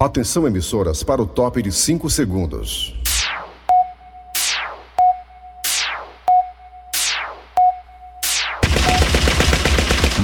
[0.00, 2.94] Atenção emissoras para o top de 5 segundos.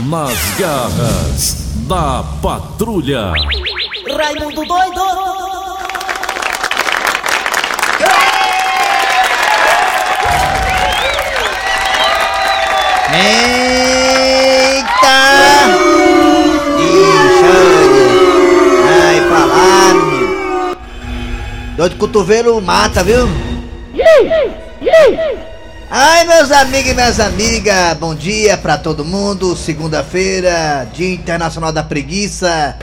[0.08, 3.32] Nas garras da patrulha.
[4.16, 5.00] Raimundo doido!
[13.12, 14.03] Eita!
[21.76, 23.26] Dor de cotovelo mata, viu?
[25.90, 29.56] Ai, meus amigos e minhas amigas, bom dia pra todo mundo.
[29.56, 32.78] Segunda-feira, Dia Internacional da Preguiça.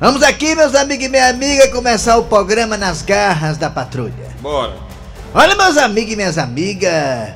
[0.00, 4.26] Vamos aqui, meus amigos e minha amiga, começar o programa nas garras da patrulha.
[4.40, 4.72] Bora.
[5.34, 7.28] Olha, meus amigos e minhas amigas,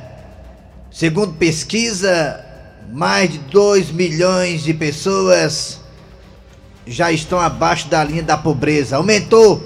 [0.91, 2.43] segundo pesquisa,
[2.91, 5.79] mais de 2 milhões de pessoas
[6.87, 8.97] já estão abaixo da linha da pobreza.
[8.97, 9.63] Aumentou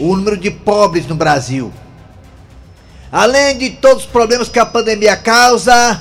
[0.00, 1.70] o número de pobres no Brasil.
[3.12, 6.00] Além de todos os problemas que a pandemia causa,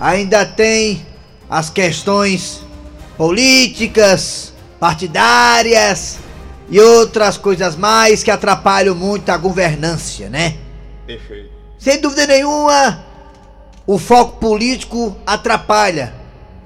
[0.00, 1.06] ainda tem
[1.48, 2.62] as questões
[3.16, 6.18] políticas, partidárias
[6.68, 10.56] e outras coisas mais que atrapalham muito a governância, né?
[11.06, 11.50] Perfeito.
[11.78, 13.04] Sem dúvida nenhuma,
[13.86, 16.12] o foco político atrapalha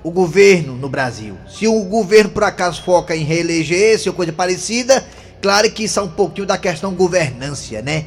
[0.02, 1.36] o governo no Brasil.
[1.48, 5.04] Se o governo por acaso foca em reeleger-se ou coisa parecida,
[5.42, 8.06] claro que isso é um pouquinho da questão governância, né?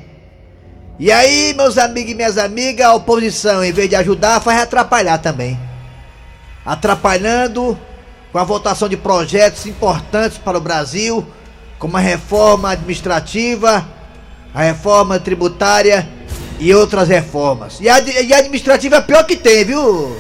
[0.98, 5.18] E aí, meus amigos e minhas amigas, a oposição, em vez de ajudar, faz atrapalhar
[5.18, 5.60] também.
[6.66, 7.78] Atrapalhando
[8.32, 11.28] com a votação de projetos importantes para o Brasil,
[11.78, 13.86] como a reforma administrativa,
[14.54, 16.08] a reforma tributária
[16.60, 17.78] e outras reformas.
[17.82, 20.18] E a, e a administrativa é a pior que tem, viu,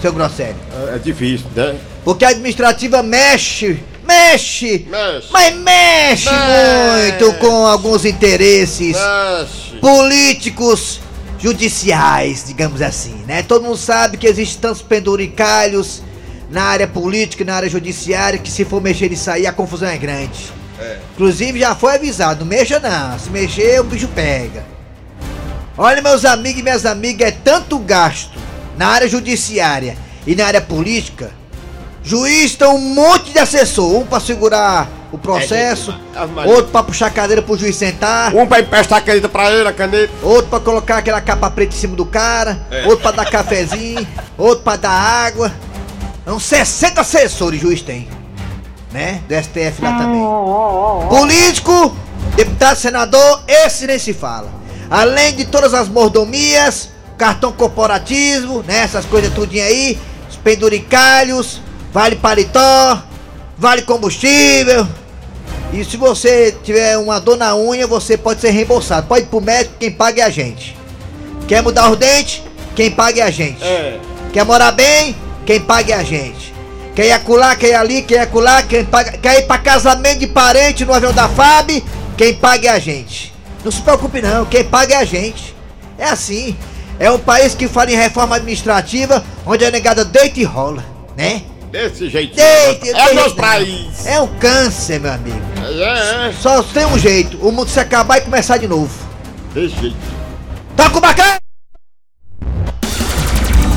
[0.00, 0.56] seu Grosselio?
[0.88, 1.78] É, é difícil, né?
[2.02, 5.28] Porque a administrativa mexe, mexe, Mexe.
[5.32, 7.24] mas mexe, Mexe.
[7.24, 9.76] muito com alguns interesses Mexe.
[9.80, 11.00] políticos
[11.38, 13.42] judiciais, digamos assim, né?
[13.42, 16.02] Todo mundo sabe que existem tantos penduricalhos
[16.50, 19.88] na área política e na área judiciária que se for mexer nisso aí a confusão
[19.88, 20.52] é grande.
[20.78, 20.98] É.
[21.12, 24.64] Inclusive já foi avisado, não mexa não, se mexer o bicho pega.
[25.76, 28.38] Olha meus amigos e minhas amigas, é tanto gasto
[28.76, 31.32] na área judiciária e na área política.
[32.06, 37.06] Juiz tem um monte de assessor, um pra segurar o processo, É, outro pra puxar
[37.06, 38.34] a cadeira pro juiz sentar.
[38.34, 40.12] Um pra emprestar a caneta pra ele, a caneta.
[40.22, 42.82] Outro pra colocar aquela capa preta em cima do cara, É.
[42.84, 44.06] outro pra dar cafezinho,
[44.36, 45.50] outro pra dar água.
[46.26, 48.06] Uns 60 assessores juiz tem,
[48.92, 49.22] né?
[49.26, 50.20] Do STF lá também.
[51.08, 51.96] Político,
[52.36, 54.50] deputado, senador, esse nem se fala.
[54.90, 58.80] Além de todas as mordomias, cartão corporativo, né?
[58.84, 59.98] Essas coisas tudinho aí,
[60.28, 61.60] os penduricalhos,
[61.94, 63.00] vale paletó,
[63.56, 64.86] vale combustível.
[65.72, 69.06] E se você tiver uma dor na unha, você pode ser reembolsado.
[69.06, 70.76] Pode ir pro médico, quem paga é a gente.
[71.46, 72.42] Quer mudar os dentes?
[72.74, 73.62] Quem paga é a gente.
[73.62, 74.00] É.
[74.32, 75.14] Quer morar bem?
[75.46, 76.52] Quem paga é a gente.
[76.96, 79.12] Quer ir acolá, quer ir ali, quer ir acolá, quem paga.
[79.12, 81.82] Quer ir pra casamento de parente no avião da FAB?
[82.16, 83.32] Quem paga é a gente.
[83.64, 85.54] Não se preocupe não, quem paga é a gente.
[85.96, 86.56] É assim.
[86.98, 90.84] É um país que fala em reforma administrativa, onde a negada deita e rola,
[91.16, 91.42] né?
[91.74, 92.36] Desse jeito.
[92.36, 94.06] Deita, É nosso país.
[94.06, 95.40] É um câncer, meu amigo.
[95.60, 96.32] É, é.
[96.40, 98.94] Só tem um jeito, o mundo se acabar e começar de novo.
[99.52, 99.96] Desse jeito.
[100.76, 101.36] Toca o bacana!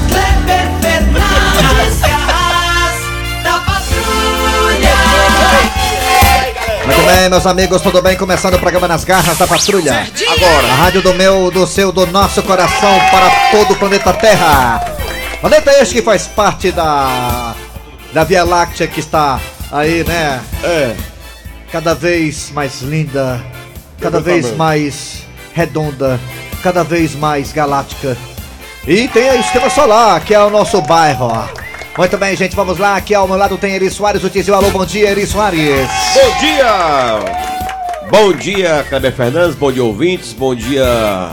[0.09, 4.95] Kleber Fernandes, garras da patrulha!
[6.85, 8.15] Muito bem, meus amigos, tudo bem?
[8.15, 10.07] Começando o programa Nas Garras da Patrulha.
[10.35, 10.67] Agora.
[10.67, 14.85] A rádio do meu, do seu, do nosso coração para todo o planeta Terra.
[15.41, 17.55] Planeta este que faz parte da
[18.13, 19.39] da Via Láctea que está
[19.71, 20.41] aí, né?
[20.63, 20.95] É.
[21.71, 23.43] Cada vez mais linda,
[23.99, 25.23] cada vez mais
[25.53, 26.19] redonda,
[26.63, 28.17] cada vez mais galáctica.
[28.87, 31.29] E tem aí o sistema solar, que é o nosso bairro.
[31.97, 32.95] Muito bem, gente, vamos lá.
[32.95, 34.55] Aqui ao meu lado tem Eri Soares, o Tizio.
[34.55, 35.89] Alô, bom dia, Eri Soares.
[36.13, 37.57] Bom dia!
[38.09, 41.29] Bom dia, Kleber Fernandes, bom dia, ouvintes, bom dia,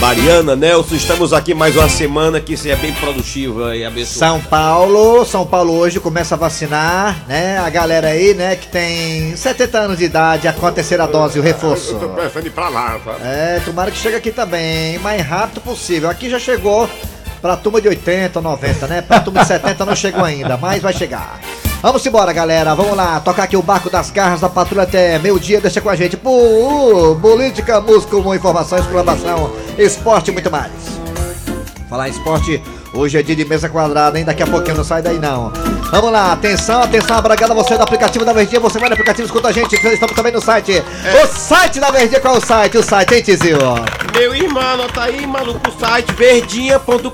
[0.00, 0.94] Mariana, Nelson.
[0.94, 4.18] Estamos aqui mais uma semana que seja bem produtiva e abençoada.
[4.18, 7.58] São Paulo, São Paulo hoje começa a vacinar, né?
[7.58, 11.38] A galera aí, né, que tem 70 anos de idade, a com a terceira dose,
[11.38, 11.92] o reforço.
[11.94, 13.20] Eu tô pensando em ir pra lá, sabe?
[13.22, 16.10] É, tomara que chegue aqui também, mais rápido possível.
[16.10, 16.88] Aqui já chegou
[17.40, 19.02] pra turma de 80, 90, né?
[19.02, 21.40] Pra turma de 70 não chegou ainda, mas vai chegar.
[21.82, 22.74] Vamos embora, galera.
[22.74, 25.60] Vamos lá, tocar aqui o barco das garras da patrulha até meio-dia.
[25.60, 26.16] Deixa com a gente.
[26.16, 30.72] Pô, política, música, informação, exclamação, esporte e muito mais.
[31.88, 32.60] Falar em esporte,
[32.96, 34.24] Hoje é dia de mesa quadrada, hein?
[34.24, 35.52] Daqui a pouquinho não sai daí não.
[35.90, 39.48] Vamos lá, atenção, atenção, abragada, você do aplicativo da Verdinha, você vai no aplicativo, escuta
[39.48, 40.82] a gente, estamos também no site.
[41.22, 42.78] O site da Verdinha, qual é o site?
[42.78, 43.58] O site, hein, Tizio?
[44.14, 47.10] Meu irmão, anota aí, maluco, o site verdinha.com.br.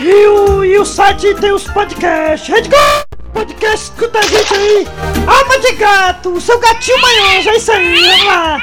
[0.00, 2.48] E o, e o site tem os podcasts.
[2.48, 2.68] Rede!
[3.32, 4.86] Podcast, escuta a gente aí.
[5.26, 8.58] Alma de gato, o seu gatinho manhoso, é isso aí, vamos lá.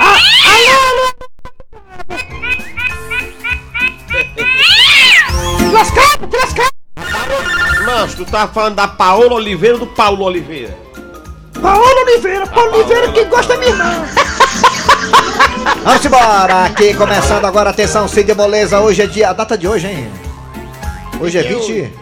[0.00, 0.18] Ah,
[0.54, 1.08] alô, alô.
[5.72, 6.70] Lascado, lascado.
[7.84, 10.76] Mas tu tá falando da Paola Oliveira ou do Paulo Oliveira?
[11.60, 14.04] Paulo Oliveira, Paulo Oliveira, quem gosta é minha irmã.
[15.84, 19.86] Vamos embora, aqui começando agora, atenção, Cid Moleza, hoje é dia, a data de hoje,
[19.86, 20.27] hein?
[21.20, 21.92] Hoje é 20,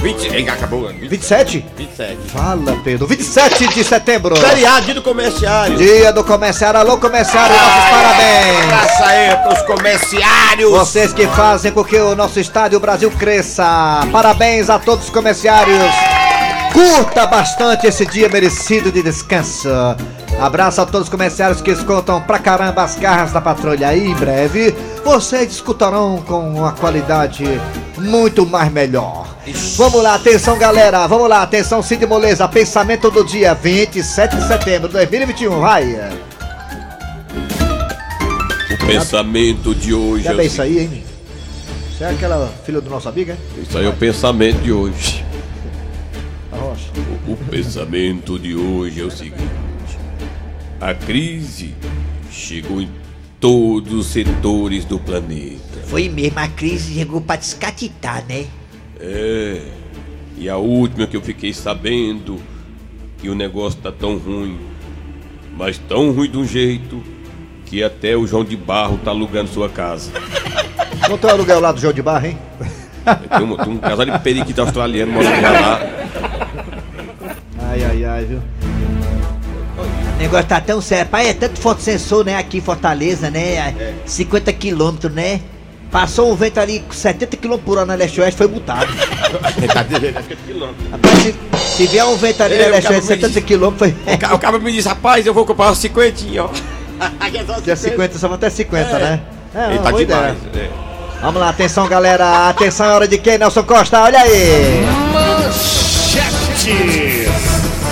[0.00, 1.64] 20, Ei, acabou, 20, 27?
[1.76, 2.18] 27.
[2.28, 4.36] Fala, Pedro, 27 de setembro.
[4.36, 5.76] Feriado, dia do comerciário.
[5.76, 8.66] Dia do comerciário, alô comerciário, nossos parabéns!
[8.66, 10.70] Graça aí pros comerciários.
[10.70, 14.06] Vocês que fazem com que o nosso estádio Brasil cresça.
[14.12, 15.82] Parabéns a todos os comerciários.
[16.72, 19.68] Curta bastante esse dia merecido de descanso.
[20.40, 23.88] Abraço a todos os comerciários que escutam pra caramba as garras da patrulha.
[23.88, 24.74] Aí em breve
[25.04, 27.44] vocês escutarão com uma qualidade
[27.98, 29.36] muito mais melhor.
[29.76, 34.88] Vamos lá, atenção galera, vamos lá, atenção Cid Moleza, pensamento do dia 27 de setembro
[34.88, 36.10] de 2021, vai!
[38.72, 40.24] O pensamento de hoje.
[40.24, 41.04] Já é bem o isso aí, hein?
[41.92, 43.36] Você é aquela filha do nosso amigo, é?
[43.62, 45.24] Isso aí é o pensamento de hoje.
[46.50, 46.90] Rocha.
[47.28, 49.44] O pensamento de hoje é o seguinte:
[50.80, 51.74] a crise
[52.30, 52.90] chegou em
[53.44, 55.78] todos os setores do planeta.
[55.84, 58.46] Foi mesmo, a crise chegou pra descatitar, né?
[58.98, 59.60] É.
[60.38, 62.40] E a última que eu fiquei sabendo
[63.18, 64.58] que o negócio tá tão ruim,
[65.58, 67.02] mas tão ruim de um jeito
[67.66, 70.10] que até o João de Barro tá alugando sua casa.
[71.06, 72.38] Não tem aluguel lá do João de Barra, hein?
[73.28, 75.80] Tem um, tem um casal de periquito australiano morando lá.
[77.58, 78.40] Ai, ai, ai, viu?
[80.24, 81.06] O negócio tá tão sério.
[81.10, 82.36] Pai, é tanto fotossensor, né?
[82.36, 83.74] Aqui em Fortaleza, né?
[84.06, 85.40] 50 quilômetros, né?
[85.90, 88.86] Passou um vento ali com 70 km por hora na leste-oeste, foi multado.
[89.72, 90.90] Tá é quilômetro.
[90.90, 91.34] Rapaz, se,
[91.76, 93.94] se vier um vento ali É, na leste-oeste, cara me 70 km, foi...
[94.14, 96.50] O, ca- o cara me disse, rapaz, eu vou comprar uns cinquentinha, ó.
[97.62, 99.20] Dia 50, só vão até 50, né?
[99.54, 100.36] É, Ele tá demais.
[100.56, 100.70] é.
[101.20, 102.48] Vamos lá, atenção, galera.
[102.48, 104.00] Atenção, é hora de quem, Nelson Costa?
[104.02, 104.84] Olha aí.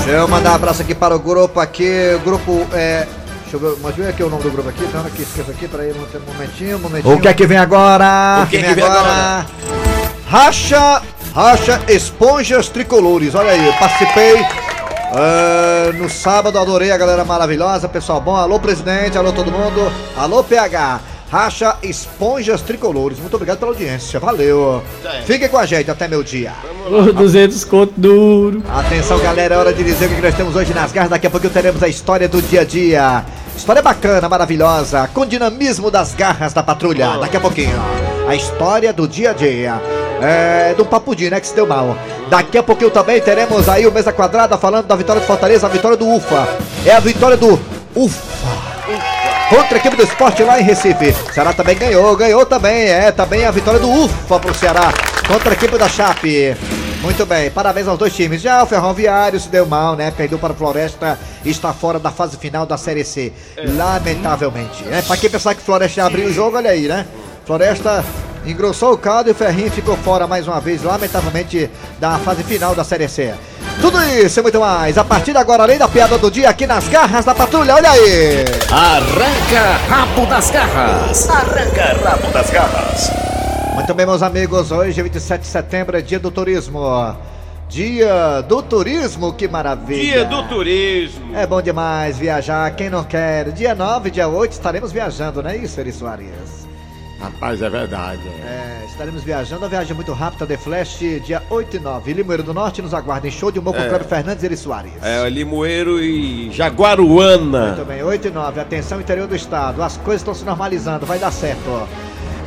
[0.05, 1.89] Deixa eu mandar um abraço aqui para o grupo aqui.
[2.17, 3.07] O grupo é.
[3.43, 5.69] Deixa eu ver, mas ver aqui o nome do grupo aqui, tá aqui, esqueça aqui,
[5.69, 7.15] peraí, um momentinho, um momentinho.
[7.15, 8.43] O que é que vem agora?
[8.45, 9.47] O que é que vem agora?
[10.27, 11.03] Racha,
[11.35, 13.35] racha esponjas tricolores.
[13.35, 14.45] Olha aí, eu participei
[15.15, 18.35] é, no sábado, adorei a galera maravilhosa, pessoal bom.
[18.35, 19.93] Alô, presidente, alô, todo mundo.
[20.17, 21.12] Alô, PH.
[21.33, 23.19] Racha esponjas tricolores.
[23.19, 24.83] Muito obrigado pela audiência, valeu.
[25.25, 26.53] Fiquem com a gente até meu dia.
[27.15, 28.63] 200 conto duro.
[28.69, 31.09] Atenção, galera, é hora de dizer o que nós temos hoje nas garras.
[31.09, 33.25] Daqui a pouco teremos a história do dia a dia.
[33.57, 37.17] História bacana, maravilhosa, com dinamismo das garras da patrulha.
[37.17, 37.81] Daqui a pouquinho,
[38.29, 39.81] a história do dia a dia.
[40.21, 41.97] É, do Papudinho, né, que se deu mal.
[42.29, 45.71] Daqui a pouquinho também teremos aí o Mesa Quadrada falando da vitória do Fortaleza, a
[45.71, 46.47] vitória do UFA.
[46.85, 47.59] É a vitória do
[47.97, 48.72] UFA.
[49.53, 51.13] Contra a equipe do esporte lá em Recife.
[51.31, 52.89] Ceará também ganhou, ganhou também.
[52.89, 54.91] É também a vitória do UFA pro Ceará.
[55.29, 56.57] Contra a equipe da Chape.
[57.03, 58.41] Muito bem, parabéns aos dois times.
[58.41, 60.11] Já o Ferroviário se deu mal, né?
[60.11, 63.31] Perdeu para o Floresta e está fora da fase final da Série C.
[63.77, 64.87] Lamentavelmente.
[64.91, 67.05] É, pra quem pensar que o Floresta ia abrir o jogo, olha aí, né?
[67.45, 68.03] Floresta
[68.47, 72.75] engrossou o caldo e o Ferrinho ficou fora mais uma vez, lamentavelmente, da fase final
[72.75, 73.35] da Série C.
[73.81, 74.99] Tudo isso e muito mais.
[74.99, 77.91] A partir de agora, além da piada do dia aqui nas garras da patrulha, olha
[77.91, 78.45] aí.
[78.71, 81.29] Arranca rabo das garras.
[81.29, 83.11] Arranca rabo das garras.
[83.75, 86.81] Muito bem, meus amigos, hoje, 27 de setembro, é dia do turismo.
[87.69, 90.03] Dia do turismo, que maravilha.
[90.03, 91.35] Dia do turismo.
[91.35, 93.51] É bom demais viajar, quem não quer.
[93.51, 96.72] Dia 9, dia 8, estaremos viajando, não é isso, Eri Soares?
[97.23, 98.21] Rapaz, é verdade.
[98.45, 102.13] É, estaremos viajando, a viagem muito rápida, The Flash, dia 8 e 9.
[102.13, 103.31] Limoeiro do Norte, nos aguardem.
[103.31, 103.87] Show de humor com É.
[103.89, 104.93] Cláudio Fernandes e Eri Soares.
[105.01, 107.69] É, Limoeiro e Jaguaruana.
[107.69, 111.19] Muito bem, 8 e 9, atenção interior do estado, as coisas estão se normalizando, vai
[111.21, 111.87] dar certo.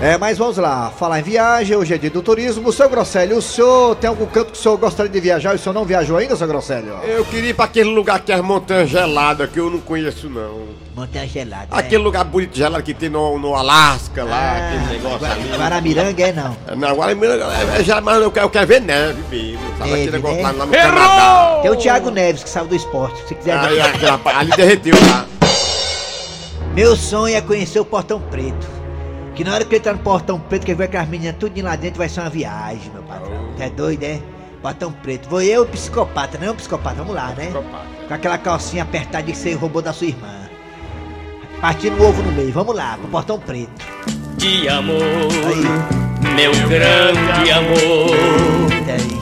[0.01, 2.71] É, mas vamos lá, falar em viagem, hoje é dia do turismo.
[2.71, 5.59] Seu Grosselio, o senhor tem algum canto que o senhor gostaria de viajar e o
[5.59, 6.95] senhor não viajou ainda, seu Grosselio?
[7.03, 10.29] Eu queria ir pra aquele lugar que é as montanhas geladas, que eu não conheço
[10.29, 10.63] não.
[10.93, 11.67] Montanha gelada.
[11.71, 15.43] Aquele lugar bonito gelado que tem no, no Alasca lá, aquele negócio ali.
[15.43, 15.57] né?
[15.57, 16.57] Guaramiranga é não.
[16.75, 19.59] Não, agora é, é, já, mas eu quero, eu quero ver neve mesmo.
[19.77, 20.43] Sabe Neve, aquele negócio né?
[20.43, 21.59] lá, no Canadá.
[21.61, 23.27] Tem o Thiago Neves que saiu do esporte.
[23.27, 25.25] Se quiser aquele rapaz, ali derreteu lá.
[26.73, 28.84] Meu sonho é conhecer o Portão Preto.
[29.35, 31.35] Que na hora que ele tá no portão preto, que ele vai com as meninas
[31.37, 33.49] tudo lá dentro, vai ser uma viagem, meu patrão.
[33.59, 34.19] É doido, é?
[34.61, 35.27] Portão preto.
[35.29, 37.51] Vou eu, psicopata, não é um psicopata, vamos lá, né?
[38.07, 40.33] Com aquela calcinha apertada que você roubou da sua irmã.
[41.59, 43.69] Partindo o ovo no meio, vamos lá, pro portão preto.
[44.37, 48.15] de amor, Aí, meu grande amor.
[48.87, 49.15] aí.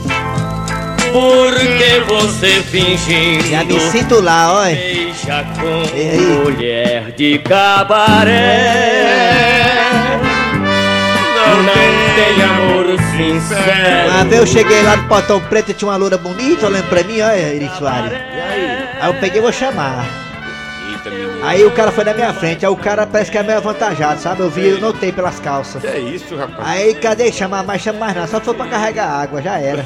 [1.12, 4.64] Por que você fingindo Já me sinto lá, ó.
[4.66, 6.18] Beija com E aí?
[6.20, 8.32] mulher de cabaré
[11.62, 15.98] Não tem amor sincero Uma vez eu cheguei lá no portão preto e tinha uma
[15.98, 18.12] loura bonita olhando pra mim, olha, Eri Soares.
[19.00, 20.06] Aí eu peguei e vou chamar.
[21.44, 24.22] Aí o cara foi na minha frente, aí o cara parece que é meio avantajado,
[24.22, 24.42] sabe?
[24.42, 25.82] Eu vi, eu notei pelas calças.
[25.82, 26.66] Que é isso, rapaz?
[26.66, 29.86] Aí cadê chamar mais, chama mais não, só foi pra carregar água, já era.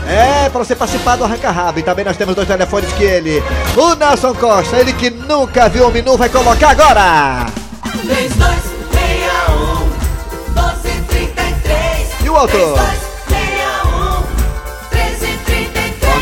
[0.09, 1.81] É, pra você participar do Arranca Rabo.
[1.81, 3.43] E também nós temos dois telefones que ele,
[3.77, 7.47] o Nelson Costa, ele que nunca viu o menu, vai colocar agora.
[8.03, 9.87] 3261
[10.55, 12.77] 1233 E o outro?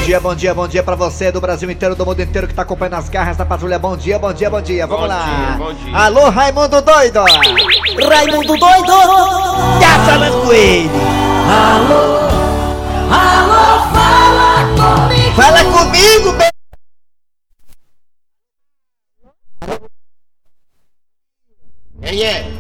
[0.05, 2.61] Dia, bom dia, bom dia pra você do Brasil inteiro, do mundo inteiro que tá
[2.61, 3.79] acompanhando as garras da patrulha.
[3.79, 4.87] Bom dia, bom dia, bom dia.
[4.87, 5.25] Vamos Bom lá.
[5.25, 5.97] dia, bom dia.
[5.97, 7.21] Alô, Raimundo Doido.
[7.21, 8.93] Raimundo doido
[9.81, 10.91] Tá falando com ele.
[11.49, 12.29] Alô,
[13.09, 16.51] fala comigo Fala comigo, bem.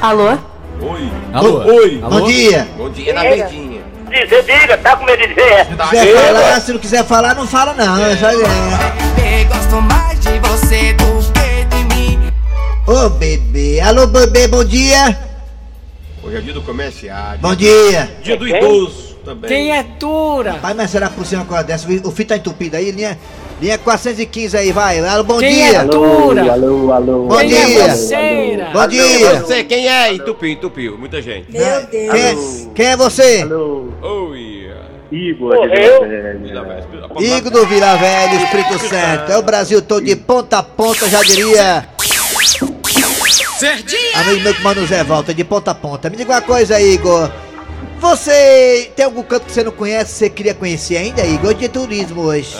[0.00, 0.30] Alô?
[0.30, 1.10] Oi.
[1.32, 1.58] Alô?
[1.64, 1.98] Oi.
[1.98, 2.68] Bom dia.
[2.76, 3.63] Bom dia, na verdinha.
[4.14, 7.46] Diga, diga, tá com medo de dizer Se quiser falar, se não quiser falar, não
[7.48, 7.98] fala não.
[7.98, 8.34] É só é.
[8.36, 12.32] Bebê, gosto mais de você do que de mim
[12.86, 15.18] Ô bebê, alô bebê, bom dia.
[16.22, 17.40] Hoje é dia do comerciário.
[17.40, 18.16] Bom dia.
[18.22, 19.48] Dia do idoso também.
[19.48, 20.54] Quem é Tura?
[20.54, 21.88] Pai, mas será por cima uma coisa dessa?
[22.04, 23.18] O fio tá entupido aí, linha,
[23.60, 24.98] linha 415 aí, vai.
[25.00, 25.78] Alô, bom Quem dia.
[25.78, 26.52] é Tura?
[26.52, 27.26] Alô, alô.
[27.26, 27.84] Bom Quem dia.
[27.84, 28.70] é?
[28.72, 29.40] Bom dia.
[29.40, 30.12] Você, quem é?
[30.12, 30.98] Entupiu, entupiu.
[30.98, 31.50] Muita gente.
[31.50, 31.88] Quem é,
[32.74, 33.42] quem é você?
[33.42, 34.64] Alô, Oi.
[35.12, 37.24] Igor de.
[37.24, 39.30] Igor do Vila Velha, Espírito Santo.
[39.30, 41.88] É o Brasil todo de ponta a ponta, já diria.
[44.14, 46.10] Amigo meu que manda o Zé Volta, de ponta a ponta.
[46.10, 47.30] Me diga uma coisa, Igor.
[48.00, 51.50] Você tem algum canto que você não conhece, você queria conhecer ainda, Igor?
[51.54, 52.54] Hoje é turismo hoje.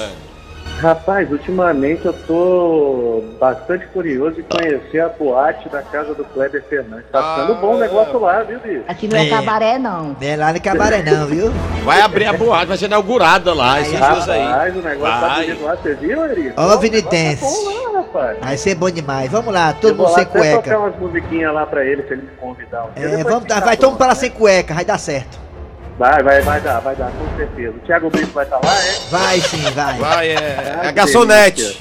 [0.80, 7.06] Rapaz, ultimamente eu tô bastante curioso de conhecer a boate da casa do Kleber Fernandes.
[7.10, 7.60] Tá ficando Ah.
[7.60, 8.82] bom o negócio lá, viu, bicho?
[8.86, 9.30] Aqui não é, É.
[9.30, 10.08] cabaré, não.
[10.08, 11.50] Não é lá no cabaré não, viu?
[11.84, 14.42] Vai abrir a boate, vai ser inaugurada lá esses dias aí.
[14.44, 15.44] Rapaz, o negócio tá Vai.
[15.46, 16.52] bonito lá, você viu, Eri?
[16.56, 17.40] Ó, Vinitense.
[17.42, 18.38] Tá bom lá, rapaz.
[18.40, 19.30] Vai ser bom demais.
[19.30, 20.78] Vamos lá, Eu todo vou mundo lá sem até tocar cueca.
[20.78, 22.84] umas musiquinhas lá pra ele, se ele me convidar.
[22.84, 22.88] um.
[22.96, 24.14] É, vamos, fica vai todo mundo para né?
[24.16, 25.43] sem cueca, vai dar certo.
[25.98, 27.70] Vai, vai, vai dar, vai dar, com certeza.
[27.76, 28.94] O Thiago Brito vai estar lá, é?
[29.10, 29.96] Vai sim, vai.
[29.98, 30.36] Vai, é,
[30.80, 31.80] Ah, é a garçonete.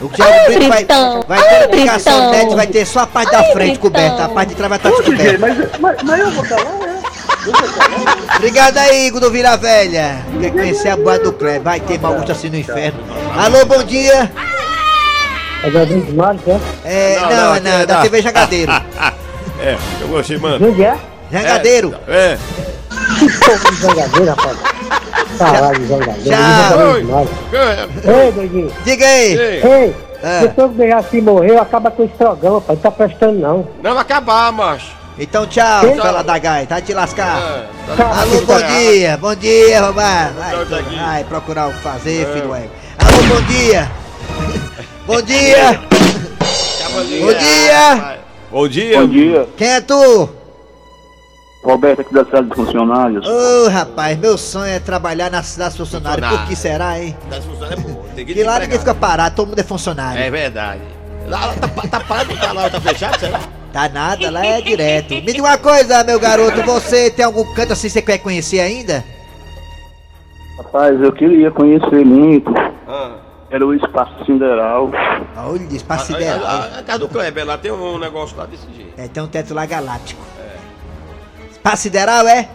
[0.00, 1.24] O Thiago Brito vai, Britão.
[1.26, 3.80] vai ter Ai, net, vai ter só a parte da frente Britão.
[3.80, 5.04] coberta, a parte de trás vai estar DJ,
[5.38, 5.38] descoberta.
[5.40, 6.98] mas, mas, mas eu vou estar lá, é?
[7.48, 8.36] Eu vou estar lá.
[8.36, 10.24] Obrigado aí, Igor do Vila Velha.
[10.40, 11.62] Quer conhecer a boate do Kleber?
[11.62, 12.98] Vai ter gosto assim no inferno.
[13.36, 14.30] Alô, bom dia.
[15.64, 16.60] É Jardim dos Mares, é?
[16.84, 18.72] É, Não, não, não, não, aqui é da da- TV Jangadeiro.
[19.60, 20.68] É, eu gostei, mano.
[20.68, 20.96] Onde é?
[21.30, 21.94] Jangadeiro.
[22.08, 22.38] É.
[23.18, 24.56] Que zangadeiro, rapaz.
[25.38, 26.30] Caralho, zangadeiro.
[26.30, 26.78] Tchau.
[26.92, 27.28] Oi.
[27.52, 28.24] É.
[28.26, 28.72] Ei, doidinho.
[28.84, 29.36] Diga aí.
[29.36, 30.40] Ei, Ei, Ah.
[30.42, 32.78] depois que o assim morreu, acaba com esse programa, rapaz.
[32.78, 33.68] Não tá prestando, não.
[33.82, 34.98] Não vai acabar, macho.
[35.18, 35.96] Então tchau, Tchau.
[35.96, 37.40] fala da Gai, tá te lascar.
[37.40, 40.32] É, tá Alô, bom dia, bom dia, Romar.
[40.32, 42.32] Vai, vai procurar o que fazer, É.
[42.32, 42.70] filho ego.
[42.98, 43.90] Alô, bom dia.
[45.06, 45.80] Bom dia.
[46.90, 47.20] Bom dia.
[48.50, 48.98] Bom dia.
[49.00, 50.30] Bom dia, Quem é tu?
[51.62, 53.26] Roberto aqui da cidade de funcionários.
[53.26, 56.18] Ô, rapaz, meu sonho é trabalhar na cidade funcionária.
[56.22, 56.48] Por Funcionário.
[56.48, 57.16] que será, hein?
[57.28, 58.04] Das funções é bom.
[58.14, 60.20] Tem que Que lá ninguém fica parado, todo mundo é funcionário.
[60.22, 60.80] É verdade.
[61.26, 63.40] Lá, lá tá, tá parado, tá lá, tá fechado, será?
[63.72, 65.10] Tá nada, lá é direto.
[65.14, 68.60] Me diga uma coisa, meu garoto, você tem algum canto assim que você quer conhecer
[68.60, 69.04] ainda?
[70.56, 72.50] Rapaz, eu queria conhecer muito.
[72.86, 73.16] Ah.
[73.50, 74.90] Era o Espaço Sideral.
[75.36, 76.46] Olha, espaço A, sideral.
[76.46, 78.92] a, a casa do Kleber lá tem um negócio lá desse jeito.
[78.98, 80.20] É, tem um teto lá galáctico.
[81.68, 82.48] Espaço sideral, é?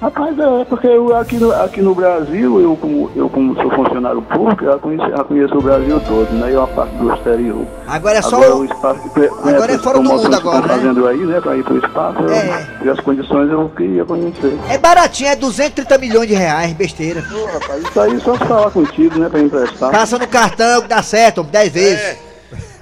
[0.00, 4.22] Rapaz, é porque eu, aqui, no, aqui no Brasil, eu como, eu como sou funcionário
[4.22, 6.52] público, já conheço, já conheço o Brasil todo, né?
[6.52, 7.66] E uma parte do exterior.
[7.86, 9.00] Agora é só agora o- o espaço.
[9.44, 10.68] agora é fora do mundo agora, né?
[10.68, 11.38] fazendo aí, né?
[11.42, 12.18] Pra ir pro espaço.
[12.22, 12.66] eu- É.
[12.82, 14.58] E as condições eu queria conhecer.
[14.70, 17.22] É baratinho, é 230 milhões de reais, besteira.
[17.30, 19.28] Ô, rapaz, isso aí só se falar contigo, né?
[19.28, 19.90] Pra emprestar.
[19.90, 22.00] Passa no cartão que dá certo, 10 vezes.
[22.00, 22.18] É.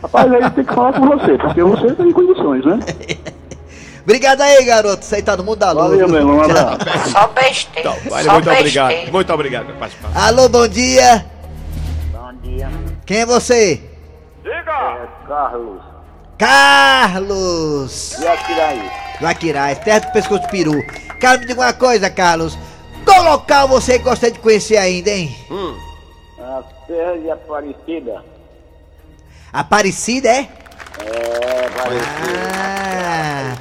[0.02, 2.78] Rapaz, aí tem que falar com você, porque você tem condições, né?
[4.08, 5.04] Obrigado aí, garoto.
[5.04, 5.90] Você aí tá no mundo da luz.
[5.90, 6.38] Valeu, meu irmão.
[6.38, 7.10] Um.
[7.10, 7.90] Só besteira.
[7.90, 8.58] Então, vale, muito besteira.
[8.60, 9.12] obrigado.
[9.12, 10.22] Muito obrigado pela participação.
[10.22, 11.26] Alô, bom dia.
[12.10, 12.70] Bom dia.
[13.04, 13.82] Quem é você?
[14.46, 14.62] É
[15.28, 15.82] Carlos.
[16.38, 18.16] Carlos.
[18.24, 18.90] Akiraí?
[19.20, 20.82] Vaquirais, terra do pescoço de peru.
[21.20, 22.56] Cara, me diga uma coisa, Carlos.
[23.04, 25.36] Qual local você gosta de conhecer ainda, hein?
[25.50, 25.76] Hum.
[26.40, 28.24] A Serra de Aparecida.
[29.52, 30.48] Aparecida, é?
[31.00, 31.68] É,
[32.54, 32.87] Ah,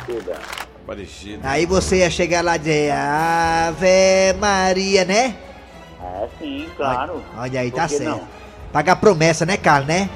[0.08, 0.38] Aparecida.
[0.86, 1.40] Parecido.
[1.44, 5.36] aí você ia chegar lá e dizer Ave Maria, né?
[6.02, 7.22] É sim, claro.
[7.38, 8.04] Olha aí, Por tá certo.
[8.06, 8.22] não?
[8.72, 10.10] Pagar promessa, né, Carlos, né?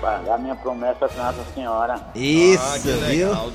[0.00, 2.00] Pagar minha promessa com Nossa Senhora.
[2.14, 2.78] Isso, Ah,
[3.08, 3.28] viu?
[3.28, 3.48] legal.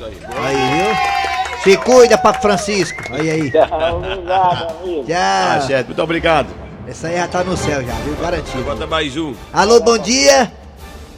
[0.43, 1.61] Aí, viu?
[1.63, 3.03] Se cuida, Papo Francisco.
[3.11, 3.41] Olha aí.
[3.93, 5.05] Obrigado, amigo.
[5.13, 5.67] Ah, Tchau.
[5.67, 5.87] certo.
[5.87, 6.47] Muito obrigado.
[6.87, 8.15] Essa aí já tá no céu já, viu?
[8.15, 8.63] Garantido.
[8.63, 9.33] Bota mais um.
[9.53, 10.51] Alô, bom dia.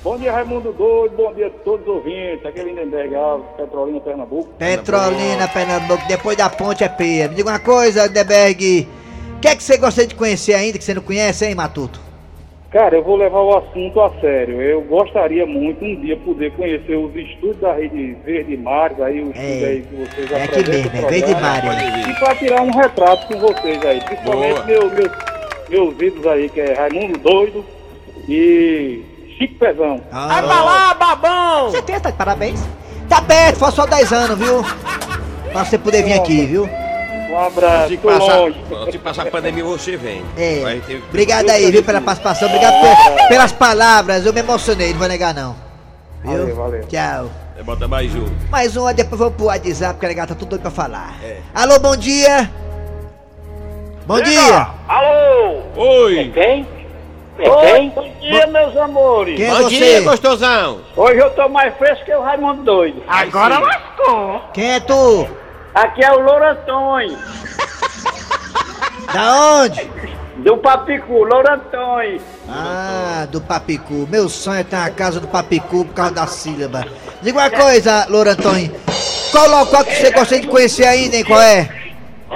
[0.07, 1.17] Bom dia, Raimundo Doido.
[1.17, 2.45] Bom dia a todos os ouvintes.
[2.45, 4.49] Aqui é Lindenberg Alves, Petrolina, Pernambuco.
[4.57, 7.27] Petrolina, Pernambuco, depois da ponte é peia.
[7.27, 8.87] Me diga uma coisa, Deberg.
[9.35, 11.99] O que é que você gostaria de conhecer ainda que você não conhece, hein, Matuto?
[12.71, 14.61] Cara, eu vou levar o assunto a sério.
[14.61, 19.31] Eu gostaria muito um dia poder conhecer os estúdios da Rede Verde Mares, aí o
[19.31, 19.67] estúdio É.
[19.67, 21.35] aí que vocês É aqui apresentam mesmo, é Verde.
[21.41, 22.07] Mares.
[22.07, 24.65] E pra tirar um retrato com vocês aí, principalmente Boa.
[24.67, 25.11] meu, meus,
[25.69, 27.65] meus ídolos aí, que é Raimundo Doido
[28.29, 30.01] e Chico Pezão.
[30.11, 31.69] Ah, lá, babão!
[31.71, 32.59] Você tem, tá de parabéns.
[33.07, 34.63] Tá perto, foi só 10 anos, viu?
[35.51, 36.67] Pra você poder vir aqui, viu?
[37.29, 38.61] Um abraço, Se passar, longe.
[38.91, 40.23] se passar a pandemia, você vem.
[40.37, 40.59] É.
[40.61, 42.47] Vai ter- Obrigado aí, viu, pela participação.
[42.47, 44.25] Obrigado pe- pelas palavras.
[44.25, 45.55] Eu me emocionei, não vou negar, não.
[46.23, 46.37] Viu?
[46.39, 46.81] Valeu, valeu.
[46.87, 47.29] Tchau.
[47.57, 48.25] É, Bota mais um.
[48.49, 51.15] Mais uma, depois vou pro WhatsApp, porque a negada tá tudo doido pra falar.
[51.23, 51.37] É.
[51.53, 52.49] Alô, bom dia.
[54.05, 54.67] Bom dia.
[54.87, 55.61] Alô!
[55.75, 56.31] Oi!
[56.33, 56.67] Quem?
[57.39, 59.35] Oi, Bom dia, meus amores.
[59.35, 59.69] Quem é Bom você?
[59.75, 60.79] dia, gostosão!
[60.95, 63.03] Hoje eu tô mais fresco que o Raimundo Doido.
[63.07, 64.41] Agora lascou!
[64.53, 65.27] Quem é tu?
[65.75, 67.17] Aqui é o Louro Antônio,
[69.13, 69.87] Da onde?
[70.37, 72.19] do Papicu, Louro Antônio.
[72.49, 74.07] Ah, do Papicu.
[74.09, 76.85] Meu sonho é ter uma casa do Papicu por causa da sílaba.
[77.21, 78.71] Diga uma coisa, Louro Antônio.
[79.31, 81.23] Qual local que você gostaria de conhecer ainda, hein?
[81.25, 81.69] Qual é?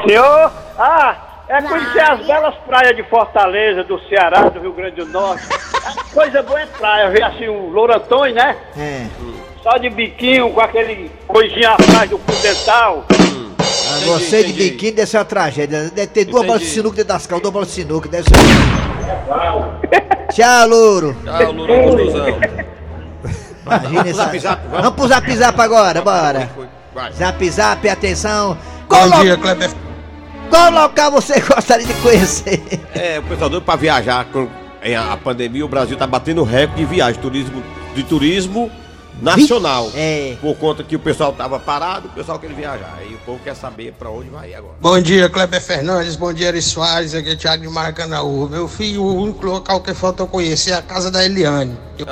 [0.08, 1.16] Senhor, ah,
[1.52, 5.44] é conhecer as belas praias de Fortaleza, do Ceará, do Rio Grande do Norte.
[6.14, 8.56] Coisa boa é praia, ver assim o Louro Antônio, né?
[8.78, 9.06] É.
[9.62, 13.06] Só de biquinho, com aquele coisinha atrás do fio dental.
[13.10, 14.70] Ah, Entendi, você de entendi.
[14.72, 15.90] biquíni deve ser uma tragédia.
[15.90, 18.08] Deve ter duas bolas de sinuca dentro das calças, duas bolas de sinuca.
[18.10, 18.36] Deve ser.
[20.34, 21.18] Tchau, Louro.
[21.24, 22.28] Tchau, Louro gostosão.
[23.66, 24.14] Imagina essa.
[24.14, 24.82] Zap, zap, vamos.
[24.84, 26.50] Vamos pro zap zap agora, bora.
[27.14, 28.58] Zap zap, atenção.
[28.88, 29.38] Qual, lo...
[29.38, 29.91] Kleber.
[30.52, 32.62] Qual local você gostaria de conhecer?
[32.94, 34.26] É, o pessoal doido pra viajar.
[34.26, 34.48] Com
[34.84, 37.64] em a pandemia, o Brasil tá batendo recorde de viagem, turismo,
[37.96, 38.70] de turismo
[39.22, 39.92] nacional.
[39.96, 40.36] É.
[40.42, 42.96] Por conta que o pessoal tava parado, o pessoal quer viajar.
[43.00, 44.74] Aí o povo quer saber pra onde vai agora.
[44.82, 46.16] Bom dia, Kleber Fernandes.
[46.16, 47.14] Bom dia, Eri Soares.
[47.16, 48.50] Aqui é Thiago de Maracanãú.
[48.50, 51.78] Meu filho, o único local que falta eu conhecer é a casa da Eliane.
[52.00, 52.08] Eu-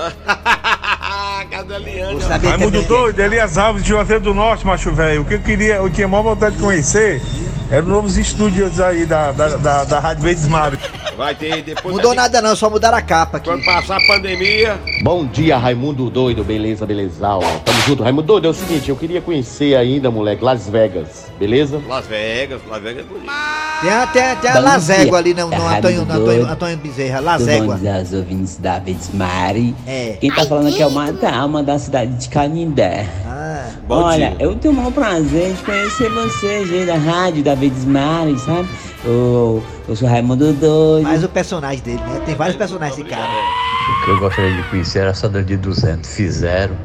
[1.50, 2.22] Cadê a Liane?
[2.22, 2.82] Saber Raimundo.
[2.84, 5.22] Doido, Elias Alves de Juazeiro do Norte, macho velho.
[5.22, 7.22] O que eu queria, eu tinha maior vontade de conhecer
[7.70, 10.80] eram novos estúdios aí da, da, da, da Rádio Verdes Mares.
[11.16, 11.96] Vai ter depois.
[11.96, 13.50] Mudou nada não, só mudaram a capa aqui.
[13.50, 17.42] Quando passar a pandemia, Bom dia, Raimundo Doido, beleza, belezal.
[17.66, 21.82] Tamo junto, Raimundo Doido, é o seguinte, eu queria conhecer ainda, moleque, Las Vegas, beleza?
[21.88, 23.69] Las Vegas, Las Vegas é bonito.
[23.82, 26.46] Tem a, tem a, Lazégua ali no, no Antônio, no Antônio.
[26.46, 27.22] Antônio Bezerra.
[27.22, 27.80] Lazégua.
[27.98, 29.74] aos ouvintes da Vez Mari.
[29.88, 30.18] É.
[30.20, 33.08] Quem tá falando aqui é o Matalma da cidade de Canindé.
[33.26, 34.38] Ah, Bom Olha, dia.
[34.40, 38.68] eu tenho o maior prazer de conhecer vocês aí da rádio da Vez Mari, sabe?
[39.06, 41.04] Eu, eu sou Raimundo Doido.
[41.04, 42.22] mais o personagem dele, né?
[42.26, 43.30] Tem vários personagens esse cara.
[43.30, 46.10] O que eu gostaria de conhecer era só da de 200.
[46.14, 46.76] Fizeram.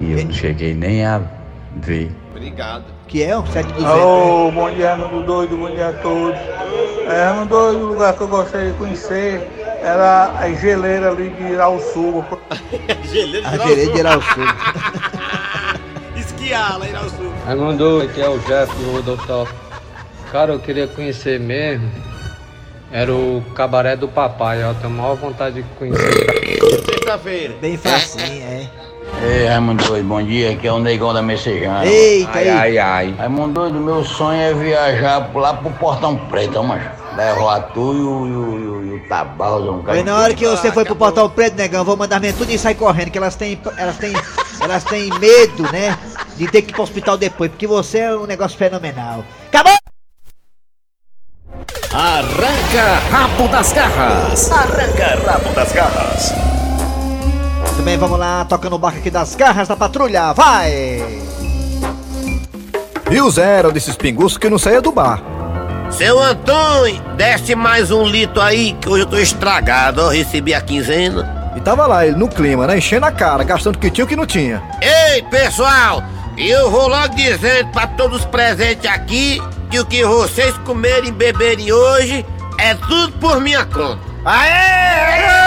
[0.00, 1.20] E eu não cheguei nem a
[1.76, 2.10] ver.
[2.40, 2.84] Obrigado.
[3.06, 3.84] Que é um 7200.
[3.84, 6.40] Alô, bom dia, Raimundo Doido, bom dia a todos.
[7.06, 9.46] É, Raimundo Doido, o lugar que eu gostaria de conhecer
[9.82, 12.38] era a geleira ali de Irauçuba.
[13.04, 14.44] Geleiro A gerente geral sul.
[16.16, 17.30] Esquiar lá em Sul.
[17.44, 19.54] Raimundo, aqui é o Jeff do Rodolfo.
[20.32, 21.90] Cara, eu queria conhecer mesmo.
[22.90, 24.72] Era o cabaré do papai, ó.
[24.72, 26.56] Tenho a maior vontade de conhecer.
[26.88, 27.54] Sexta-feira.
[27.60, 28.89] Bem facinho, é.
[29.22, 30.52] Ei, Raimundo Doido, bom dia.
[30.52, 31.84] Aqui é o Negão da Messejana.
[31.84, 32.50] Eita, ai, aí.
[32.50, 33.14] ai, ai.
[33.18, 36.82] Raimundo Doido, meu sonho é viajar lá pro Portão Preto, mas
[37.16, 38.80] levar tu e o, e o, e o,
[39.96, 42.58] e na hora que você foi pro Portal Preto, negão, vou mandar mesmo tudo e
[42.58, 44.12] sai correndo, que elas têm, elas têm,
[44.60, 45.98] elas têm medo, né?
[46.36, 49.24] De ter que ir pro hospital depois, porque você é um negócio fenomenal.
[49.48, 49.76] Acabou!
[51.92, 54.50] Arranca rabo das garras.
[54.52, 56.59] Arranca rabo das garras.
[57.76, 61.04] Também vamos lá, tocando o barco aqui das garras da patrulha, vai!
[63.10, 65.20] E o Zé era desses pinguços que não saía do bar.
[65.90, 70.60] Seu Antônio, desce mais um litro aí que hoje eu tô estragado, ó, recebi a
[70.60, 71.52] quinzena.
[71.56, 72.78] E tava lá, ele no clima, né?
[72.78, 74.62] Enchendo a cara, gastando o que tinha e o que não tinha.
[74.80, 76.02] Ei, pessoal,
[76.38, 81.12] eu vou logo dizendo pra todos os presentes aqui que o que vocês comerem e
[81.12, 82.24] beberem hoje
[82.58, 83.98] é tudo por minha conta.
[84.24, 85.10] Aê!
[85.20, 85.39] Porra,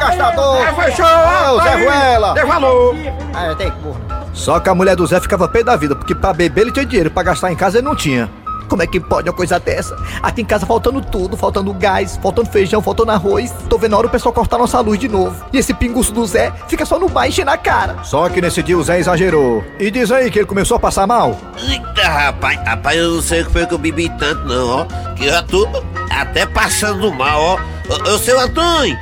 [0.00, 0.56] gastador!
[0.56, 1.06] É, show!
[1.06, 2.34] Ô, Zé Aí, Ruela!
[2.34, 2.96] Dê valor!
[2.96, 4.00] É, tem porra.
[4.32, 6.86] Só que a mulher do Zé ficava pé da vida, porque pra beber ele tinha
[6.86, 8.30] dinheiro, pra gastar em casa ele não tinha.
[8.70, 9.96] Como é que pode uma coisa dessa?
[10.22, 13.52] Aqui em casa faltando tudo, faltando gás, faltando feijão, faltando arroz.
[13.68, 15.44] Tô vendo a hora o pessoal cortar nossa luz de novo.
[15.52, 18.04] E esse pinguço do Zé fica só no bar enchendo a cara.
[18.04, 19.64] Só que nesse dia o Zé exagerou.
[19.76, 21.36] E diz aí que ele começou a passar mal.
[21.58, 24.84] Eita, rapaz, rapaz, eu não sei o que foi que eu bebi tanto não, ó.
[25.16, 25.68] Que eu já tô
[26.08, 27.58] até passando mal, ó.
[27.90, 28.96] Ô, ô seu Antônio,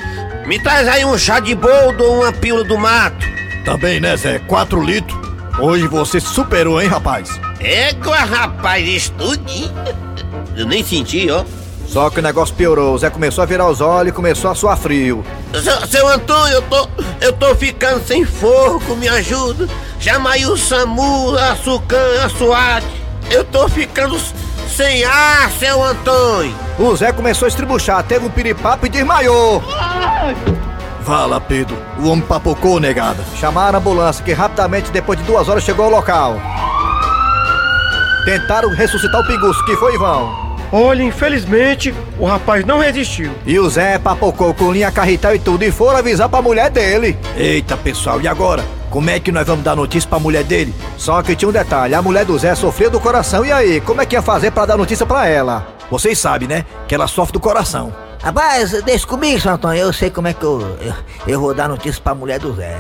[0.49, 3.27] me traz aí um chá de boldo ou uma pílula do mato.
[3.67, 4.39] Também, né, Zé?
[4.39, 5.19] 4 litros.
[5.59, 7.39] Hoje você se superou, hein, rapaz?
[7.61, 9.71] Égua, rapaz, tudinho.
[10.57, 11.45] Eu nem senti, ó.
[11.87, 12.95] Só que o negócio piorou.
[12.95, 15.23] O Zé começou a virar os olhos e começou a suar frio.
[15.53, 16.89] Seu, seu Antônio, eu tô,
[17.21, 19.69] eu tô ficando sem fogo, me ajuda.
[20.01, 22.85] Chama aí o SAMU, a SUCAM, a SWAT.
[23.31, 24.19] Eu tô ficando
[24.79, 26.55] sem ar, seu Antônio.
[26.79, 29.61] O Zé começou a estribuchar, teve um piripapo e desmaiou.
[31.03, 31.77] Fala, Pedro.
[31.99, 33.25] O homem papocou, negada.
[33.35, 36.41] Chamaram a ambulância, que rapidamente, depois de duas horas, chegou ao local.
[38.25, 40.48] Tentaram ressuscitar o pinguço, que foi em vão.
[40.73, 43.33] Olha, infelizmente, o rapaz não resistiu.
[43.47, 47.19] E o Zé papocou com linha carretel e tudo, e foram avisar pra mulher dele.
[47.37, 48.65] Eita, pessoal, e agora?
[48.91, 50.75] Como é que nós vamos dar notícia pra mulher dele?
[50.97, 54.01] Só que tinha um detalhe, a mulher do Zé sofreu do coração, e aí, como
[54.01, 55.67] é que ia fazer pra dar notícia pra ela?
[55.91, 56.65] Vocês sabem, né?
[56.87, 57.93] Que ela sofre do coração.
[58.23, 59.81] Rapaz, deixa comigo, seu Antônio.
[59.81, 60.95] Eu sei como é que eu, eu,
[61.27, 62.77] eu vou dar notícia pra mulher do Zé.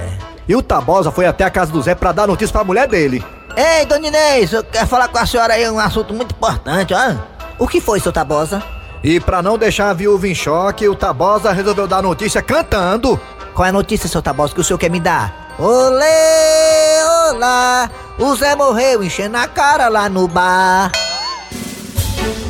[0.46, 3.24] E o Tabosa foi até a casa do Zé pra dar notícia pra mulher dele.
[3.56, 7.37] Ei, dona Inês, eu quero falar com a senhora aí um assunto muito importante, ó.
[7.58, 8.62] O que foi, seu Tabosa?
[9.02, 13.20] E pra não deixar a viúva em choque, o Tabosa resolveu dar notícia cantando.
[13.54, 15.54] Qual é a notícia, seu Tabosa, que o senhor quer me dar?
[15.58, 16.04] Olê,
[17.30, 20.92] olá, o Zé morreu enchendo a cara lá no bar.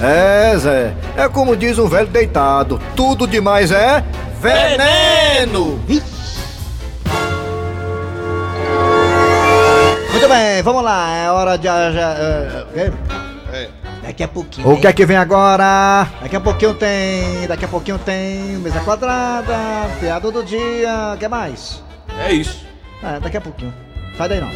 [0.01, 4.05] É, Zé, é como diz um velho deitado: tudo demais é
[4.41, 5.81] veneno!
[10.11, 11.65] Muito bem, vamos lá, é hora de.
[11.65, 13.18] Já, é, É.
[14.19, 14.69] Daqui a pouquinho.
[14.69, 16.09] O que é que vem agora?
[16.21, 17.47] Daqui a pouquinho tem.
[17.47, 19.57] Daqui a pouquinho tem mesa quadrada,
[20.01, 21.13] piada do dia.
[21.15, 21.81] O que mais?
[22.27, 22.67] É isso.
[23.01, 23.73] É, daqui a pouquinho.
[24.17, 24.49] Sai daí não.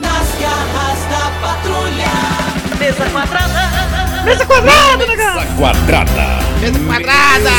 [0.00, 2.08] Nas garras da patrulha.
[2.78, 4.24] Mesa quadrada.
[4.24, 5.34] Mesa quadrada, negão!
[5.58, 6.38] Quadrada.
[6.60, 7.50] Mesa quadrada.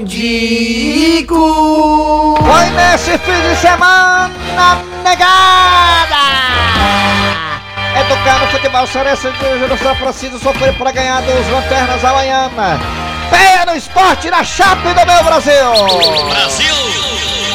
[2.36, 6.16] Foi nesse fim de semana, negada!
[8.00, 12.80] Educando futebol Cereça de São Francisco sofreu para ganhar dos Lanternas Havaiana.
[13.30, 15.54] Peia no esporte na Chape do meu Brasil!
[16.28, 16.74] Brasil!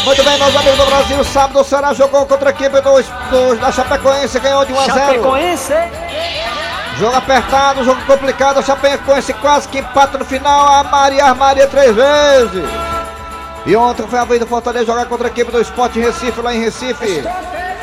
[0.05, 3.55] Muito bem, meus amigos do Brasil, sábado o Ceará jogou contra a equipe do, do,
[3.59, 4.95] da Chapecoense, ganhou de 1 a 0.
[4.95, 5.73] Chapecoense?
[6.97, 11.93] Jogo apertado, jogo complicado, a Chapecoense quase que empata no final, a Maria Maria três
[11.93, 12.69] vezes.
[13.65, 16.53] E ontem foi a vez do Fortaleza jogar contra a equipe do Esporte Recife, lá
[16.53, 17.23] em Recife.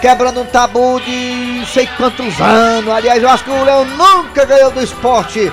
[0.01, 2.93] Quebrando um tabu de sei quantos anos.
[2.93, 5.53] Aliás, eu acho que o Leão nunca ganhou do esporte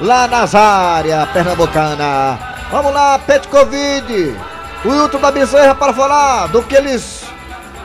[0.00, 2.38] lá nas áreas pernambucana.
[2.70, 4.36] Vamos lá, Pet Covid.
[4.84, 7.24] O Hilton da Bezerra para falar do que eles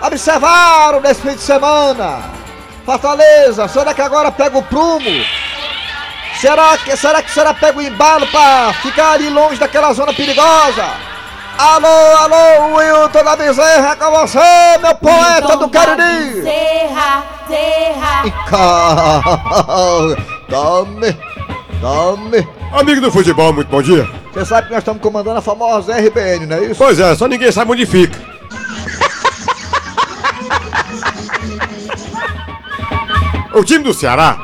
[0.02, 2.41] observaram nesse fim de semana.
[2.92, 5.10] Fortaleza, será que agora pega o prumo?
[6.42, 10.84] Será que, será que será pega o embalo para ficar ali longe daquela zona perigosa?
[11.58, 16.44] Alô, alô, Wilton da Bezerra, é com você, meu poeta do Cariri!
[16.44, 18.24] Serra, serra.
[20.50, 21.18] Tome,
[21.80, 22.48] tome.
[22.74, 24.06] Amigo do futebol, muito bom dia.
[24.34, 26.76] Você sabe que nós estamos comandando a famosa RBN, não é isso?
[26.78, 28.31] Pois é, só ninguém sabe onde fica.
[33.54, 34.40] O time do Ceará,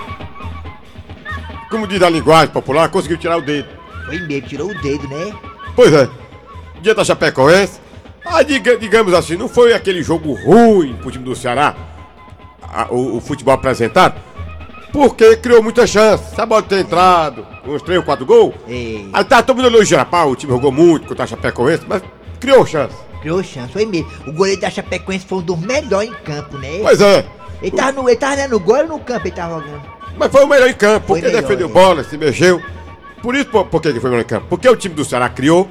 [1.70, 3.68] como diz a linguagem popular, conseguiu tirar o dedo.
[4.06, 5.34] Foi mesmo, tirou o dedo, né?
[5.76, 6.10] Pois é,
[6.82, 7.80] dia da Chapecoense.
[8.26, 11.76] Ah, diga- digamos assim, não foi aquele jogo ruim pro time do Ceará,
[12.62, 14.16] a- o, o futebol apresentado,
[14.92, 16.36] porque criou muita chance.
[16.36, 19.10] Se a bola ter entrado, uns 3 ou 4 gols, Ei.
[19.14, 20.06] aí tá todo mundo elogiando.
[20.08, 22.02] Pá, o time jogou muito contra a Chapecoense, mas
[22.40, 22.96] criou chance.
[23.22, 24.10] Criou chance, foi mesmo.
[24.28, 26.80] O goleiro da Chapecoense foi um dos melhores em campo, né?
[26.82, 27.26] Pois é.
[27.62, 29.82] Ele tava no, ele tava né, no gol ou no campo ele tava jogando?
[30.18, 31.72] Mas foi o melhor em campo, porque melhor, defendeu é.
[31.72, 32.62] bola, se mexeu.
[33.22, 34.46] Por isso, por, por que ele foi o melhor em campo?
[34.50, 35.68] Porque o time do Ceará criou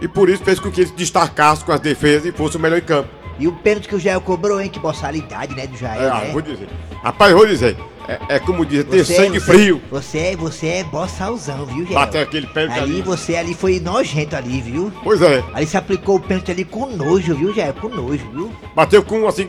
[0.00, 2.60] e por isso fez com que ele se destacasse com as defesas e fosse o
[2.60, 3.08] melhor em campo.
[3.38, 4.68] E o pênalti que o Jael cobrou, hein?
[4.68, 6.30] Que boçalidade, né, do Jael, É, ah, né?
[6.32, 6.68] vou dizer.
[7.02, 7.76] Rapaz, vou dizer.
[8.08, 9.82] É, é como dizer, ter Você- sangue você- frio.
[9.90, 11.94] Você é, você é bossalzão, viu, Jael?
[11.94, 12.92] Bater aquele pênalti ali.
[12.94, 13.02] ali.
[13.02, 14.92] você ali foi nojento ali, viu?
[15.02, 15.42] Pois é.
[15.54, 17.74] Ali você aplicou o pênalti ali com nojo, viu, Jael?
[17.74, 18.52] Com nojo, viu?
[18.74, 19.48] Bateu com assim,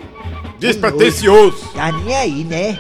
[0.68, 1.58] despretensioso.
[1.74, 2.78] Tá nem aí, né?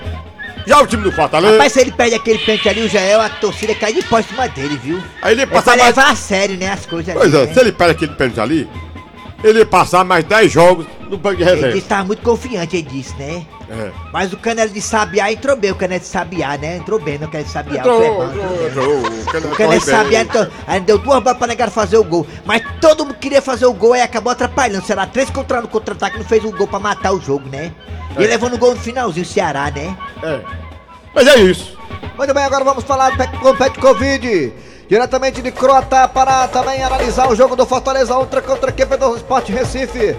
[0.65, 1.53] Já o time do Fortaleza.
[1.53, 4.23] Rapaz, se ele perde aquele pênalti ali, o Jael, a torcida cai de pó em
[4.23, 5.01] cima dele, viu?
[5.21, 5.95] Aí ele É passa pra mais.
[5.95, 7.53] levar a sério, né, as coisas Pois ali, é, né?
[7.53, 8.69] se ele perde aquele pênalti ali,
[9.43, 11.73] ele ia passar mais 10 jogos no banco de Ele reserva.
[11.73, 13.45] disse que tava muito confiante, ele disse, né?
[13.73, 13.91] É.
[14.11, 16.77] Mas o Canelo de Sabiá entrou bem, o Canelo de Sabiá, né?
[16.77, 17.79] Entrou bem no Canelo de Sabiá.
[17.79, 19.85] Entrou, o Clebão, entrou, o Canelo O Canelo de.
[19.85, 22.27] Sabiá entrou, aí deu duas bolas pra negar fazer o gol.
[22.45, 24.85] Mas todo mundo queria fazer o gol, aí acabou atrapalhando.
[24.85, 27.71] Será três contra um no contra-ataque, não fez o gol pra matar o jogo, né?
[28.17, 28.27] E É.
[28.27, 29.97] levou no gol no finalzinho, o Ceará, né?
[30.21, 30.39] É.
[31.15, 31.77] Mas é isso.
[32.17, 34.53] Muito bem, agora vamos falar do Pet Covid.
[34.87, 39.15] Diretamente de Croatá para também analisar o jogo do Fortaleza Ultra contra a equipe do
[39.15, 40.15] Sport Recife.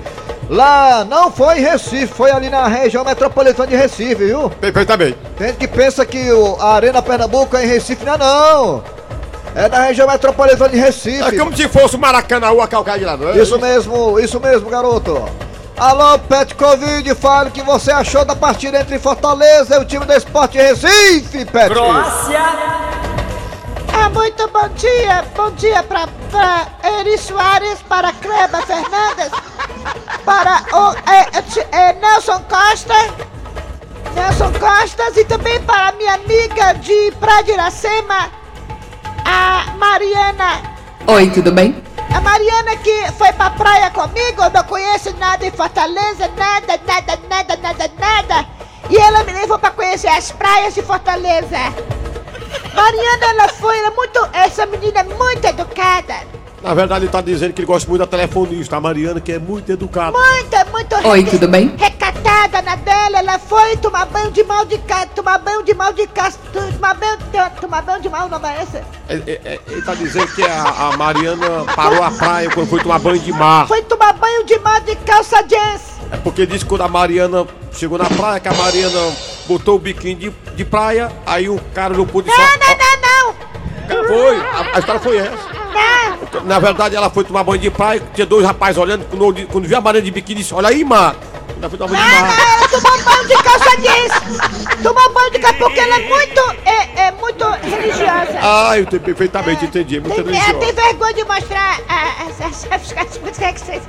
[0.49, 4.51] Lá não foi em Recife, foi ali na região metropolitana de Recife, viu?
[4.51, 5.17] Perfeitamente.
[5.37, 8.85] Tem gente que pensa que o, a Arena Pernambuco é em Recife, não é não.
[9.55, 11.23] É na região metropolitana de Recife.
[11.23, 13.43] É como se fosse o Maracanã, a calcaia de é?
[13.43, 15.25] Isso mesmo, isso mesmo, garoto.
[15.77, 20.05] Alô, Pet Covid, fale o que você achou da partida entre Fortaleza e o time
[20.05, 21.69] do Sport Recife, Pet.
[23.97, 25.25] Ah, muito bom dia.
[25.37, 26.67] Bom dia pra, pra
[26.99, 29.31] Eri Soares, para Cleba Fernandes,
[30.25, 32.95] para o é, é, é, Nelson Costa,
[34.15, 38.31] Nelson Costas e também para minha amiga de Praia de Iracema,
[39.25, 40.61] a Mariana.
[41.07, 41.81] Oi, tudo bem?
[42.13, 47.57] A Mariana que foi pra praia comigo, não conhece nada em Fortaleza, nada, nada, nada,
[47.57, 48.47] nada, nada.
[48.91, 51.59] E ela me levou pra conhecer as praias de Fortaleza.
[52.75, 56.15] Mariana, ela foi, ela é muito, essa menina é muito educada.
[56.63, 59.39] Na verdade, ele tá dizendo que ele gosta muito da telefonista, a Mariana, que é
[59.39, 60.17] muito educada.
[60.17, 61.75] Muito, muito Oi, tudo bem?
[61.77, 65.93] Recatada na dela, ela foi tomar banho de mal de cá, tomar banho de mal
[65.93, 67.19] de cá, tomar banho,
[67.61, 68.79] tomar banho de mal, não é esse?
[69.11, 72.99] Ele, ele- ele tá dizendo que a, a Mariana parou a praia quando foi tomar
[72.99, 73.69] banho de mar.
[73.69, 75.83] Foi tomar banho de mal de calça jeans.
[76.11, 79.13] É porque disse que quando a Mariana chegou na praia, que a Mariana
[79.47, 82.37] botou o biquíni de, de praia, aí o cara não pôde só.
[82.37, 84.09] Não, não, não, não.
[84.09, 85.49] Foi, a, a história foi essa.
[86.33, 86.45] Não.
[86.45, 89.79] Na verdade, ela foi tomar banho de praia, tinha dois rapazes olhando, quando, quando viu
[89.79, 91.15] a Mariana de biquíni, disse: Olha aí, mar.
[91.61, 92.41] Ela foi tomar banho de.
[92.55, 94.83] Ela tomou banho de calça jeans.
[94.83, 98.39] Tomou banho de calça porque ela é muito, é, é muito religiosa.
[98.43, 100.83] Ah, eu tenho perfeitamente entendi, é muito Tem, ela tem religiosa.
[100.89, 103.83] vergonha de mostrar as, as, as, as músicas que vocês.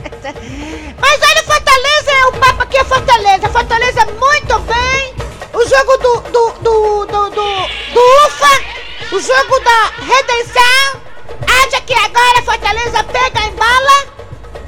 [0.99, 3.49] Mas olha, Fortaleza é o papo aqui é Fortaleza.
[3.49, 5.15] Fortaleza muito bem.
[5.53, 8.63] O jogo do do, do, do, do, do UFA.
[9.11, 11.01] O jogo da redenção.
[11.47, 14.04] Haja que agora Fortaleza pega em bala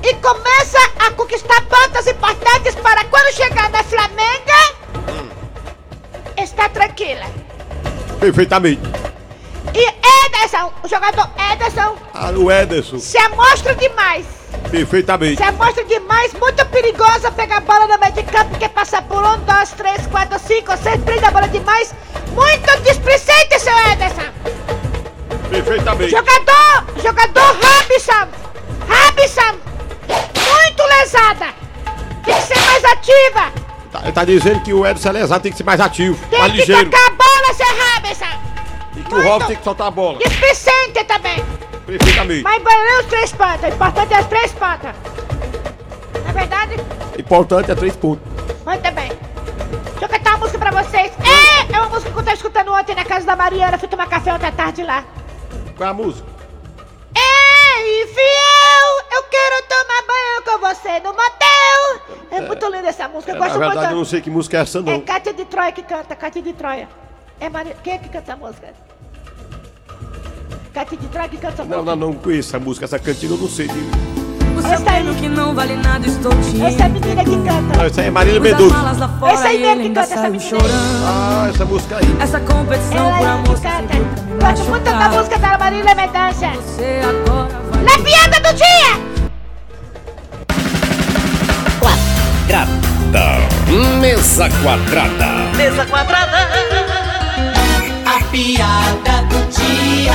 [0.10, 4.78] e começa a conquistar pontos importantes para quando chegar na Flamenga.
[6.38, 7.26] Está tranquila.
[8.20, 8.82] Perfeitamente.
[9.74, 13.00] E Ederson, o jogador Ederson, Ah, o Ederson.
[13.00, 14.26] se amostra demais.
[14.72, 15.38] Perfeitamente.
[15.38, 19.22] Se amostra demais, muito perigosa pegar a bola no meio de campo, quer passar por
[19.24, 21.94] um, dois, três, quatro, cinco, seis, três da bola demais.
[22.34, 24.32] Muito displicente, seu Ederson.
[25.50, 26.12] Perfeitamente.
[26.12, 28.28] Jogador, jogador Robson,
[28.88, 29.58] Robson,
[31.08, 31.54] lesada.
[32.26, 33.52] Tem que ser mais ativa.
[33.92, 36.40] Tá- Ele tá dizendo que o Ederson é lesado, tem que ser mais ativo, Tem
[36.40, 36.90] mais que ligeiro.
[36.90, 38.38] tocar a bola, seu Robson.
[38.98, 40.18] E que o Robson tem que soltar a bola.
[40.20, 41.44] Displicente também.
[41.86, 42.44] Perfeitamente.
[42.44, 43.64] Mas banhou os três pontas.
[43.64, 44.54] O importante é as três.
[44.60, 46.76] Não é verdade?
[47.18, 48.24] Importante é três pontos.
[48.66, 49.08] Muito bem.
[49.08, 51.12] Deixa eu cantar uma música pra vocês.
[51.24, 53.78] É, é uma música que eu tava escutando ontem na casa da Mariana.
[53.78, 55.06] Fui tomar café ontem à tarde lá.
[55.78, 56.28] Qual é a música?
[57.16, 58.37] Ei, quero tomar
[60.60, 62.18] você no motel.
[62.32, 63.32] É, muito linda essa música.
[63.32, 63.98] Eu É, na gosto verdade, eu muito.
[63.98, 65.02] não sei que música é essa, É não.
[65.02, 66.16] Cátia de Troia que canta.
[66.16, 66.88] Cátia de Troia.
[67.40, 67.76] É Mari...
[67.84, 68.68] Quem é que canta essa música?
[70.74, 71.96] Cátia de Troia que canta essa Não, música.
[71.96, 73.68] não, não conheço essa música, essa cantiga eu não sei.
[73.68, 74.08] De...
[74.58, 77.78] O seu pelo que não vale nada, estou te Essa é a menina que canta.
[77.78, 79.08] Não, essa aí é Marília Mendonça.
[79.20, 80.40] fora Essa aí mesmo que canta essa menina.
[80.40, 81.06] chorando.
[81.06, 82.18] Ah, essa música aí.
[82.20, 83.94] Essa competição por Ela é amor que canta.
[84.48, 86.62] Gosto muito da música da Marília Mendonça.
[86.62, 89.17] Você agora vai Na piada do dia!
[92.48, 94.00] Quadrada.
[94.00, 95.58] Mesa quadrada.
[95.58, 96.38] Mesa quadrada.
[98.06, 100.14] A piada do dia.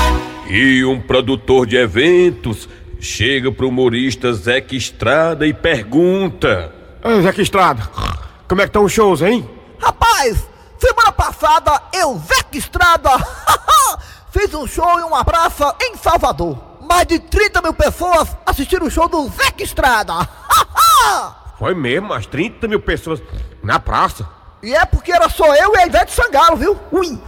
[0.49, 7.83] E um produtor de eventos chega pro humorista Zeca Estrada e pergunta: Ô, Zeca Estrada,
[8.49, 9.47] como é que estão os shows, hein?
[9.79, 13.11] Rapaz, semana passada eu, Zeca Estrada,
[14.33, 16.59] fiz um show em uma praça em Salvador.
[16.81, 20.14] Mais de 30 mil pessoas assistiram o show do Zeca Estrada.
[21.62, 23.22] Foi mesmo, umas 30 mil pessoas
[23.62, 24.29] na praça.
[24.64, 26.77] E é porque era só eu e a Ivete Sangalo, viu?
[26.90, 27.07] Ui!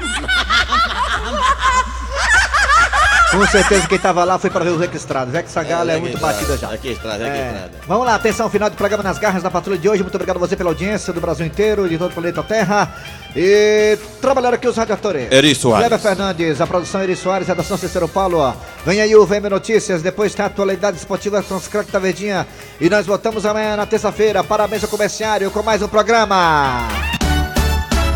[3.37, 5.31] Com certeza quem tava lá foi pra ver o Zeca Estrada.
[5.33, 6.69] Zeca Sagala é, Zeca muito batida já.
[6.69, 7.47] Zeca Estrada, Zeca É.
[7.47, 7.71] Estrada.
[7.87, 10.03] Vamos lá, atenção, final do programa nas garras da patrulha de hoje.
[10.03, 12.95] Muito obrigado a você pela audiência do Brasil inteiro, de todo o planeta Terra.
[13.35, 15.31] E trabalharam aqui os radiatores.
[15.33, 15.89] Eri Soares.
[15.89, 18.39] Kleber Fernandes, a produção Eri Soares, redação Cicero Paulo.
[18.39, 18.53] ó.
[18.87, 22.47] Vem aí o VM Notícias, depois tem a atualidade esportiva com os craques da Verdinha.
[22.81, 24.45] E nós voltamos amanhã na terça-feira.
[24.45, 26.87] Parabéns ao comerciário com mais um programa.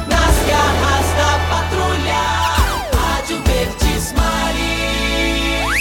[0.09, 0.88] Nas garras